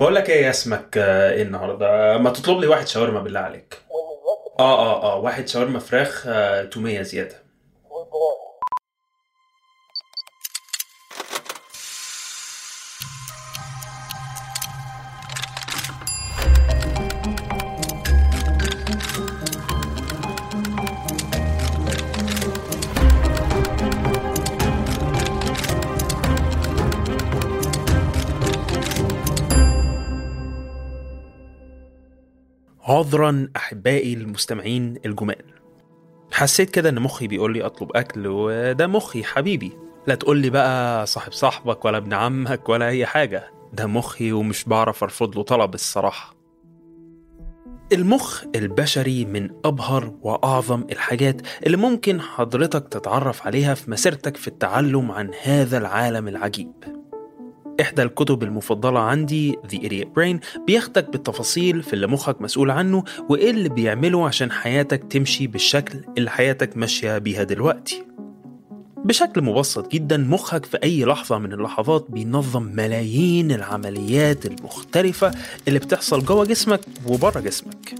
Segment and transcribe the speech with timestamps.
[0.00, 3.74] بقول لك إيه اسمك آه، إيه النهارده؟ ما تطلب لي واحد شاورما بالله عليك.
[4.60, 7.45] آه آه آه واحد شاورما فراخ آه، تومية زيادة.
[32.96, 35.44] عذرا أحبائي المستمعين الجمال.
[36.32, 39.72] حسيت كده إن مخي بيقول لي أطلب أكل وده مخي حبيبي.
[40.06, 43.50] لا تقول لي بقى صاحب صاحبك ولا ابن عمك ولا أي حاجة.
[43.72, 46.36] ده مخي ومش بعرف أرفض له طلب الصراحة.
[47.92, 55.12] المخ البشري من أبهر وأعظم الحاجات اللي ممكن حضرتك تتعرف عليها في مسيرتك في التعلم
[55.12, 56.72] عن هذا العالم العجيب.
[57.80, 63.50] إحدى الكتب المفضلة عندي The Idiot Brain بياخدك بالتفاصيل في اللي مخك مسؤول عنه وإيه
[63.50, 68.04] اللي بيعمله عشان حياتك تمشي بالشكل اللي حياتك ماشية بيها دلوقتي.
[69.04, 75.30] بشكل مبسط جدا مخك في أي لحظة من اللحظات بينظم ملايين العمليات المختلفة
[75.68, 77.94] اللي بتحصل جوه جسمك وبره جسمك.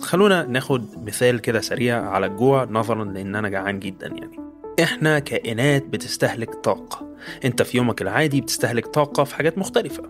[0.00, 4.43] خلونا ناخد مثال كده سريع على الجوع نظرا لأن أنا جعان جدا يعني.
[4.82, 7.16] إحنا كائنات بتستهلك طاقة.
[7.44, 10.02] أنت في يومك العادي بتستهلك طاقة في حاجات مختلفة.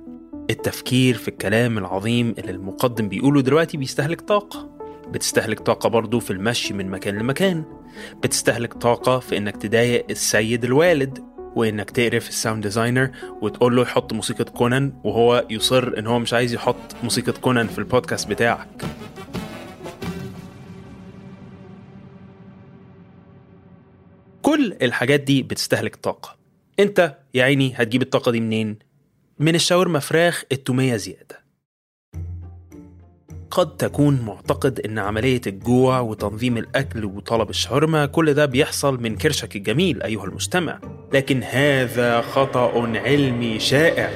[0.51, 4.71] التفكير في الكلام العظيم اللي المقدم بيقوله دلوقتي بيستهلك طاقة.
[5.09, 7.65] بتستهلك طاقة برضه في المشي من مكان لمكان.
[8.23, 11.19] بتستهلك طاقة في إنك تضايق السيد الوالد
[11.57, 13.11] وإنك تقرف ال sound designer
[13.43, 17.79] وتقول له يحط موسيقى كونان وهو يصر إن هو مش عايز يحط موسيقى كونان في
[17.79, 18.85] البودكاست بتاعك.
[24.55, 26.37] كل الحاجات دي بتستهلك طاقة.
[26.81, 28.79] انت يا عيني هتجيب الطاقة دي منين؟
[29.39, 31.45] من الشاورما فراخ التومية زيادة.
[33.51, 39.57] قد تكون معتقد إن عملية الجوع وتنظيم الأكل وطلب الشاورما كل ده بيحصل من كرشك
[39.57, 40.81] الجميل أيها المستمع.
[41.13, 44.11] لكن هذا خطأ علمي شائع.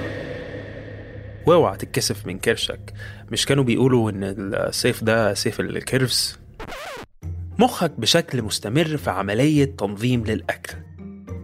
[1.46, 2.92] واوعى تتكسف من كرشك.
[3.32, 6.38] مش كانوا بيقولوا إن الصيف ده صيف ال curves
[7.58, 10.76] مخك بشكل مستمر في عملية تنظيم للأكل.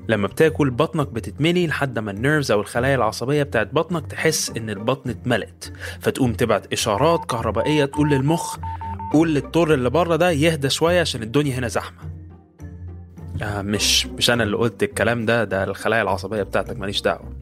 [0.08, 4.70] لما بتاكل بطنك بتتملي لحد ما ال nerves أو الخلايا العصبية بتاعت بطنك تحس إن
[4.70, 5.72] البطن اتملت.
[6.00, 8.58] فتقوم تبعت إشارات كهربائية تقول للمخ
[9.12, 11.98] قول للطور اللي بره ده يهدى شوية عشان الدنيا هنا زحمة.
[13.42, 17.33] آه مش مش أنا اللي قلت الكلام ده ده الخلايا العصبية بتاعتك ماليش دعوة.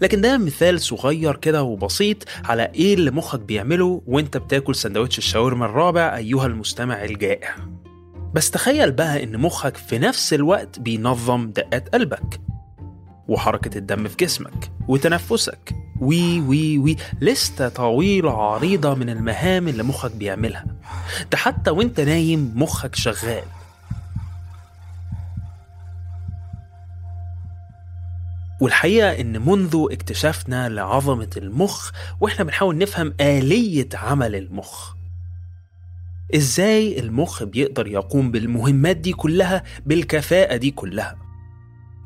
[0.00, 5.66] لكن ده مثال صغير كده وبسيط على إيه اللي مخك بيعمله وإنت بتاكل سندوتش الشاورما
[5.66, 7.56] الرابع أيها المستمع الجائع.
[8.34, 12.40] بس تخيل بقى إن مخك في نفس الوقت بينظم دقات قلبك
[13.28, 15.74] وحركة الدم في جسمك وتنفسك.
[16.00, 16.96] وي وي وي.
[17.20, 20.64] لستة طويلة عريضة من المهام اللي مخك بيعملها.
[21.32, 23.42] ده حتى وإنت نايم مخك شغال.
[28.60, 31.90] والحقيقة إن منذ اكتشافنا لعظمة المخ
[32.20, 34.94] وإحنا بنحاول نفهم آلية عمل المخ.
[36.34, 41.18] إزاي المخ بيقدر يقوم بالمهمات دي كلها بالكفاءة دي كلها.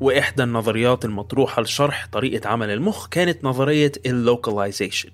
[0.01, 5.09] وإحدى النظريات المطروحة لشرح طريقة عمل المخ كانت نظرية ال localization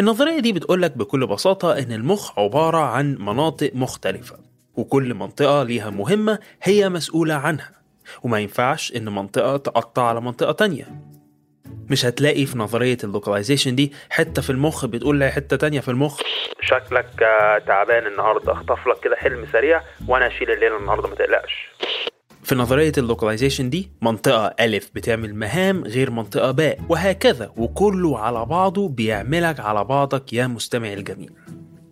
[0.00, 4.51] النظرية دي بتقولك بكل بساطة إن المخ عبارة عن مناطق مختلفة.
[4.76, 7.70] وكل منطقة ليها مهمة هي مسؤولة عنها
[8.22, 10.84] وما ينفعش إن منطقة تقطع على منطقة تانية.
[11.90, 15.88] مش هتلاقي في نظرية ال localization دي حتة في المخ بتقول لي حتة تانية في
[15.88, 16.20] المخ.
[16.62, 18.52] شكلك آه، تعبان النهاردة.
[18.52, 21.68] اخطف لك كده حلم سريع وأنا أشيل الليلة النهاردة ما تقلقش.
[22.42, 28.44] في نظرية ال localization دي منطقة ألف بتعمل مهام غير منطقة باء وهكذا وكله على
[28.46, 31.30] بعضه بيعملك على بعضك يا مستمع الجميل.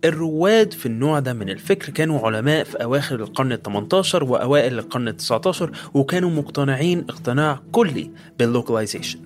[0.05, 5.07] الرواد في النوع ده من الفكر كانوا علماء في أواخر القرن ال 18 وأوائل القرن
[5.07, 9.19] ال 19 وكانوا مقتنعين اقتناع كلي بال localization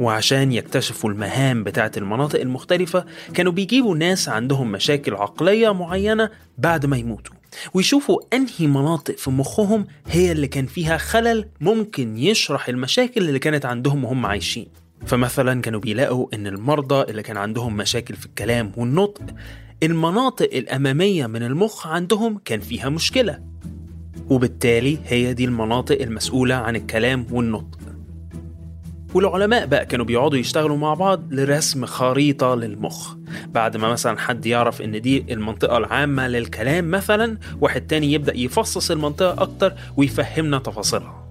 [0.00, 3.04] وعشان يكتشفوا المهام بتاعة المناطق المختلفة
[3.34, 7.34] كانوا بيجيبوا ناس عندهم مشاكل عقلية معينة بعد ما يموتوا
[7.74, 13.66] ويشوفوا أنهي مناطق في مخهم هي اللي كان فيها خلل ممكن يشرح المشاكل اللي كانت
[13.66, 14.66] عندهم وهم عايشين.
[15.06, 19.22] فمثلا كانوا بيلاقوا إن المرضى اللي كان عندهم مشاكل في الكلام والنطق
[19.82, 23.38] المناطق الأمامية من المخ عندهم كان فيها مشكلة.
[24.30, 27.78] وبالتالي هي دي المناطق المسؤولة عن الكلام والنطق.
[29.14, 33.14] والعلماء بقى كانوا بيقعدوا يشتغلوا مع بعض لرسم خريطة للمخ.
[33.48, 38.90] بعد ما مثلا حد يعرف إن دي المنطقة العامة للكلام مثلا واحد تاني يبدأ يفصص
[38.90, 41.25] المنطقة أكتر ويفهمنا تفاصيلها.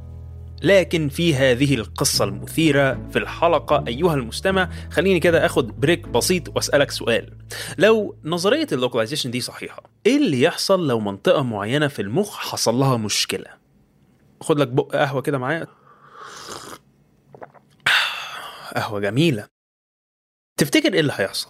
[0.63, 6.91] لكن في هذه القصة المثيرة في الحلقة أيها المستمع خليني كده أخد break بسيط وأسألك
[6.91, 7.33] سؤال.
[7.77, 12.75] لو نظرية ال localization دي صحيحة إيه اللي يحصل لو منطقة معينة في المخ حصل
[12.75, 13.47] لها مشكلة؟
[14.41, 15.67] خد لك بق قهوة كده معايا.
[18.75, 19.47] قهوة جميلة.
[20.59, 21.49] تفتكر إيه اللي هيحصل؟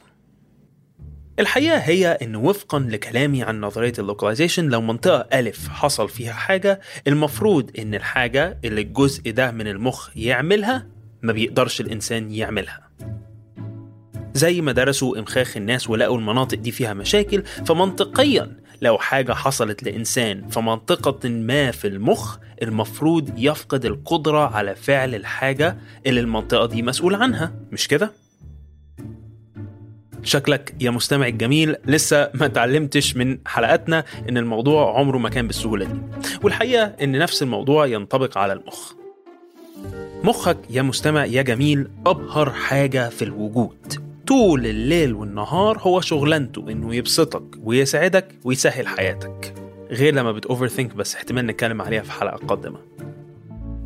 [1.40, 7.72] الحقيقة هي إن وفقا لكلامي عن نظرية اللوكاليزيشن لو منطقة ألف حصل فيها حاجة المفروض
[7.80, 10.88] إن الحاجة اللي الجزء ده من المخ يعملها
[11.22, 12.90] ما بيقدرش الإنسان يعملها
[14.34, 20.48] زي ما درسوا إمخاخ الناس ولقوا المناطق دي فيها مشاكل فمنطقيا لو حاجة حصلت لإنسان
[20.50, 27.16] في منطقة ما في المخ المفروض يفقد القدرة على فعل الحاجة اللي المنطقة دي مسؤول
[27.16, 28.12] عنها مش كده؟
[30.26, 31.76] شكلك يا مستمع الجميل.
[31.86, 36.00] لسه ما تعلمتش من حلقاتنا إن الموضوع عمره ما كان بالسهولة دي.
[36.44, 38.94] والحقيقة إن نفس الموضوع ينطبق على المخ.
[40.24, 43.94] مخك يا مستمع يا جميل أبهر حاجة في الوجود.
[44.28, 49.54] طول الليل والنهار هو شغلانته إنه يبسطك ويسعدك ويسهل حياتك.
[49.90, 52.80] غير لما بتوفر ثينك بس احتمال نتكلم عليها في حلقة قادمة.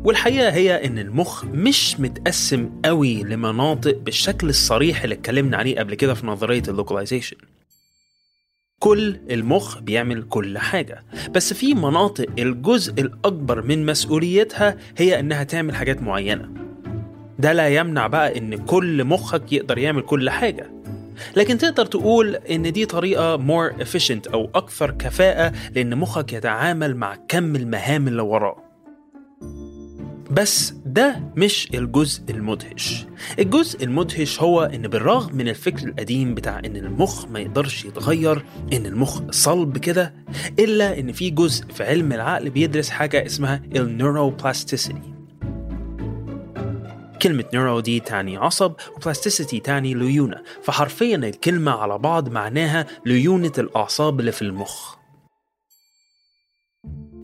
[0.04, 6.14] والحقيقة هي إن المخ مش متقسم قوي لمناطق بالشكل الصريح اللي اتكلمنا عليه قبل كده
[6.14, 7.36] في نظرية اللوكاليزيشن.
[8.78, 15.74] كل المخ بيعمل كل حاجة بس في مناطق الجزء الأكبر من مسؤوليتها هي إنها تعمل
[15.74, 16.48] حاجات معينة.
[17.38, 20.70] ده لا يمنع بقى إن كل مخك يقدر يعمل كل حاجة.
[21.36, 27.16] لكن تقدر تقول إن دي طريقة more efficient أو أكثر كفاءة لأن مخك يتعامل مع
[27.28, 28.69] كم المهام اللي وراه.
[30.30, 33.06] بس ده مش الجزء المدهش.
[33.38, 38.86] الجزء المدهش هو إن بالرغم من الفكر القديم بتاع إن المخ ما يقدرش يتغير إن
[38.86, 40.14] المخ صلب كده
[40.58, 45.14] إلا إن في جزء في علم العقل بيدرس حاجة اسمها النيوروبلاستيسيتي
[47.22, 53.52] كلمة neuro دي تعني عصب و plasticity تعني ليونة فحرفيا الكلمة على بعض معناها ليونة
[53.58, 54.99] الأعصاب اللي في المخ.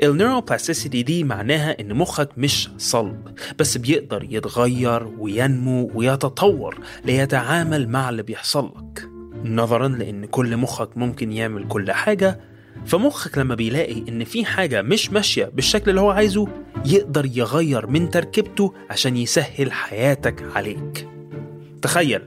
[0.02, 3.28] ال neuroplasticity دي معناها إن مخك مش صلب
[3.58, 9.08] بس بيقدر يتغير وينمو ويتطور ليتعامل مع اللي بيحصل لك.
[9.44, 12.40] نظرا لإن كل مخك ممكن يعمل كل حاجة
[12.86, 16.48] فمخك لما بيلاقي إن في حاجة مش ماشية بالشكل اللي هو عايزه
[16.86, 21.08] يقدر يغير من تركيبته عشان يسهل حياتك عليك.
[21.82, 22.20] تخيل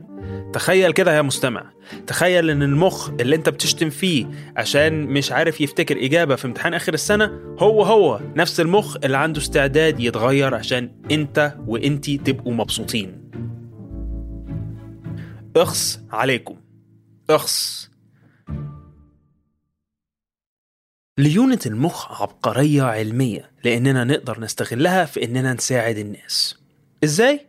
[0.53, 1.71] تخيل كده يا مستمع.
[2.07, 4.25] تخيل إن المخ اللي أنت بتشتم فيه
[4.57, 9.41] عشان مش عارف يفتكر إجابة في امتحان آخر السنة هو هو نفس المخ اللي عنده
[9.41, 13.31] استعداد يتغير عشان أنت وانتي تبقوا مبسوطين.
[15.55, 16.55] اخص عليكم.
[17.29, 17.89] اخص.
[21.17, 26.59] ليونة المخ عبقرية علمية لأننا نقدر نستغلها في إننا نساعد الناس.
[27.03, 27.48] إزاي؟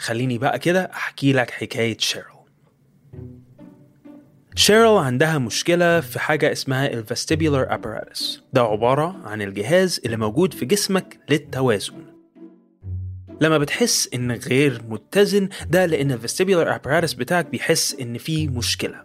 [0.00, 2.24] خليني بقى كده أحكي لك حكاية شيرل.
[4.54, 8.38] شيرل عندها مشكلة في حاجة اسمها ال vestibular apparatus.
[8.52, 12.04] ده عبارة عن الجهاز اللي موجود في جسمك للتوازن.
[13.40, 19.02] لما بتحس انك غير متزن ده لأن ال vestibular apparatus بتاعك بيحس إن في مشكلة.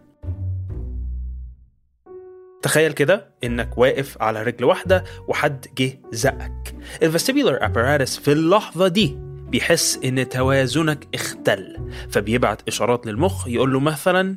[2.61, 6.75] تخيل كده إنك واقف على رجل واحدة وحد جه زقك.
[7.03, 9.17] الفستيبولار apparatus في اللحظة دي
[9.59, 11.77] بيحس إن توازنك اختل
[12.12, 14.35] فبيبعت إشارات للمخ يقول له مثلا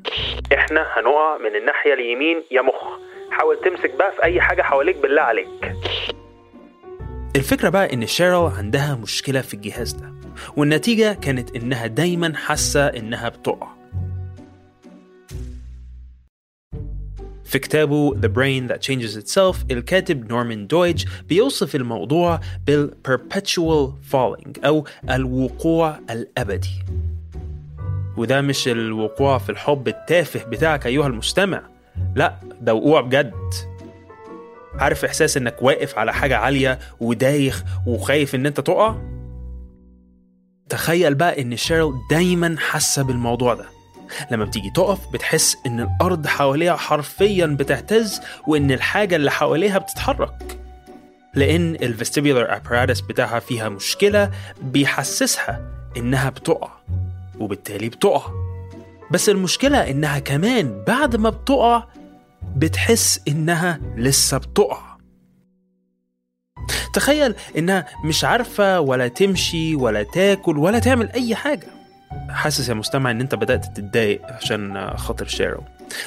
[0.55, 2.99] إحنا هنقع من الناحية اليمين يا مخ
[3.31, 5.49] حاول تمسك بقى في أي حاجة حواليك بالله عليك.
[7.37, 10.13] الفكرة بقى إن شيرل عندها مشكلة في الجهاز ده
[10.57, 13.78] والنتيجة كانت إنها دايما حاسة إنها بتقع.
[17.49, 24.65] في كتابه The Brain That Changes Itself الكاتب نورمان دويج بيوصف الموضوع بال perpetual falling
[24.65, 26.85] أو الوقوع الأبدي.
[28.17, 31.63] وده مش الوقوع في الحب التافه بتاعك أيها المستمع.
[32.15, 33.33] لا ده وقوع بجد.
[34.75, 38.95] عارف إحساس إنك واقف على حاجة عالية ودايخ وخايف إن أنت تقع؟
[40.69, 43.78] تخيل بقى إن شيرل دايما حاسة بالموضوع ده.
[44.31, 50.59] لما بتيجي تقف بتحس إن الأرض حواليها حرفيا بتهتز وإن الحاجة اللي حواليها بتتحرك.
[51.35, 54.31] لأن الفستيبولار apparatus بتاعها فيها مشكلة
[54.63, 55.61] بيحسسها
[55.97, 56.71] إنها بتقع
[57.39, 58.23] وبالتالي بتقع.
[59.11, 61.85] بس المشكلة إنها كمان بعد ما بتقع
[62.57, 64.89] بتحس إنها لسه بتقع.
[66.95, 71.78] تخيل إنها مش عارفة ولا تمشي ولا تاكل ولا تعمل أي حاجة.
[72.31, 75.63] حاسس يا مستمع إن أنت بدأت تتضايق عشان خاطر شيرل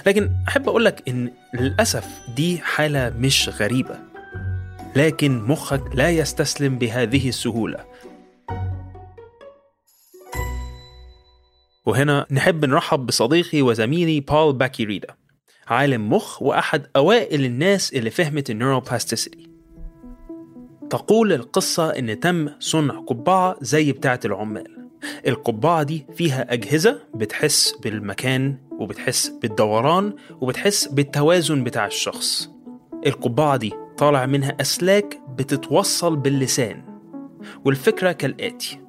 [0.08, 2.06] لكن أحب أقولك إن للأسف
[2.36, 4.00] دي حالة مش غريبة.
[4.96, 7.86] لكن مخك لا يستسلم بهذه السهولة.
[11.86, 15.08] وهنا نحب نرحب بصديقي وزميلي بول باكيريدا
[15.68, 19.50] عالم مخ وأحد أوائل الناس اللي فهمت ال neuroplasticity
[20.90, 24.81] تقول القصة إن تم صنع قبعة زي بتاعة العمال.
[25.28, 32.50] القبعة دي فيها أجهزة بتحس بالمكان وبتحس بالدوران وبتحس بالتوازن بتاع الشخص.
[33.06, 36.84] القبعة دي طالع منها أسلاك بتتوصل باللسان.
[37.66, 38.80] والفكرة كالآتي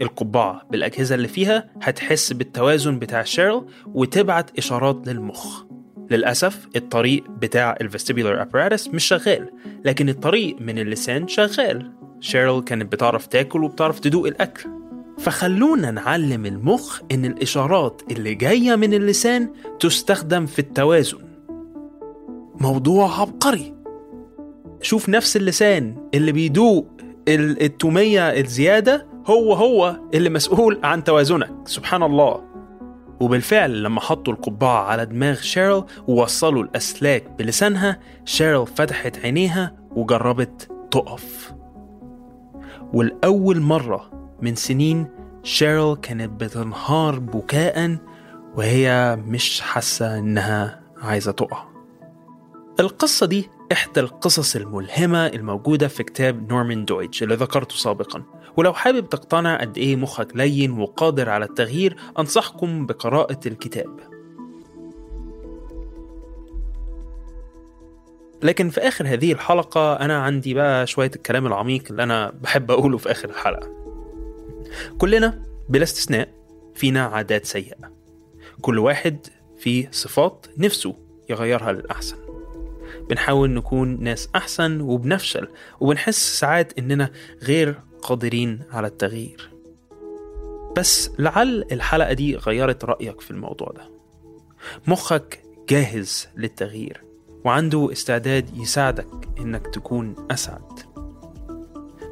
[0.00, 5.64] القبعة بالأجهزة اللي فيها هتحس بالتوازن بتاع شيرل وتبعت إشارات للمخ.
[6.10, 9.48] للأسف الطريق بتاع الفستيبولار apparatus مش شغال
[9.84, 11.92] لكن الطريق من اللسان شغال.
[12.20, 14.77] شيرل كانت بتعرف تاكل وبتعرف تدوق الأكل.
[15.18, 21.18] فخلونا نعلم المخ إن الإشارات اللي جاية من اللسان تستخدم في التوازن.
[22.60, 23.74] موضوع عبقري.
[24.82, 26.86] شوف نفس اللسان اللي بيدوق
[27.28, 31.52] التومية الزيادة هو هو اللي مسؤول عن توازنك.
[31.64, 32.44] سبحان الله.
[33.20, 41.54] وبالفعل لما حطوا القبعة على دماغ شيرل ووصلوا الأسلاك بلسانها شيرل فتحت عينيها وجربت تقف.
[42.92, 45.08] ولأول مرة من سنين
[45.42, 47.98] شيرل كانت بتنهار بكاء
[48.54, 51.64] وهي مش حاسة إنها عايزة تقع.
[52.80, 58.22] القصة دي إحدى القصص الملهمة الموجودة في كتاب نورمان دويدج اللي ذكرته سابقا.
[58.56, 64.00] ولو حابب تقتنع قد إيه مخك لين وقادر على التغيير أنصحكم بقراءة الكتاب.
[68.42, 72.98] لكن في آخر هذه الحلقة أنا عندي بقى شوية الكلام العميق اللي أنا بحب أقوله
[72.98, 73.87] في آخر الحلقة.
[74.98, 76.28] كلنا بلا استثناء
[76.74, 77.92] فينا عادات سيئة.
[78.60, 79.26] كل واحد
[79.58, 80.94] فيه صفات نفسه
[81.30, 82.16] يغيرها للأحسن.
[83.10, 85.48] بنحاول نكون ناس أحسن وبنفشل
[85.80, 87.10] وبنحس ساعات إننا
[87.42, 89.50] غير قادرين على التغيير.
[90.76, 93.90] بس لعل الحلقة دي غيرت رأيك في الموضوع ده.
[94.86, 97.04] مخك جاهز للتغيير
[97.44, 100.80] وعنده استعداد يساعدك إنك تكون أسعد.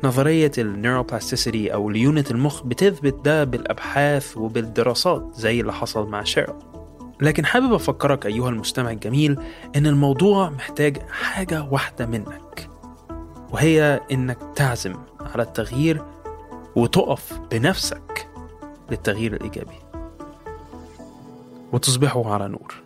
[0.07, 6.59] نظرية النيوروبلاستيسيتي أو ليونة المخ بتثبت ده بالأبحاث وبالدراسات زي اللي حصل مع شيرل.
[7.21, 9.41] لكن حابب أفكرك أيها المستمع الجميل
[9.77, 12.71] إن الموضوع محتاج حاجة واحدة منك
[13.53, 16.03] وهي إنك تعزم على التغيير
[16.77, 18.29] وتقف بنفسك
[18.91, 19.77] للتغيير الإيجابي.
[21.73, 22.86] وتصبحوا على نور.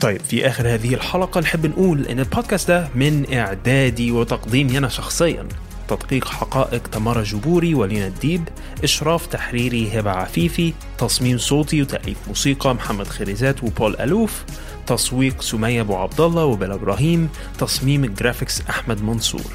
[0.00, 5.48] طيب في آخر هذه الحلقة نحب نقول إن البودكاست ده من إعدادي وتقديمي أنا شخصياً.
[5.88, 8.48] تدقيق حقائق تمارا جبوري ولينا الديب
[8.84, 14.44] إشراف تحريري هبة عفيفي تصميم صوتي وتأليف موسيقى محمد خريزات وبول ألوف
[14.86, 17.28] تسويق سمية أبو عبد الله وبلا إبراهيم
[17.58, 19.52] تصميم ال graphics أحمد منصور.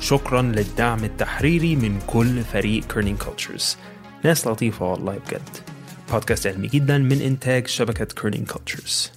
[0.00, 3.76] شكرا للدعم التحريري من كل فريق Kerning Cultures
[4.24, 5.48] ناس لطيفة والله بجد.
[6.12, 9.15] بودكاست علمي جدا من إنتاج شبكة Kerning Cultures